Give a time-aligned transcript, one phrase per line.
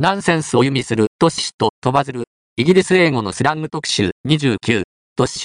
[0.00, 2.22] ナンセンスを意味するトッシュと飛ばずる。
[2.56, 4.84] イギリス英語のスラング特集29。
[5.16, 5.42] トッシュ。